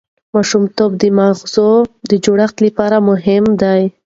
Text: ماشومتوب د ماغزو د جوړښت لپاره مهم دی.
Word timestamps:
ماشومتوب 0.33 0.91
د 1.01 1.03
ماغزو 1.17 1.69
د 2.09 2.11
جوړښت 2.25 2.57
لپاره 2.67 2.97
مهم 3.09 3.43
دی. 3.61 3.81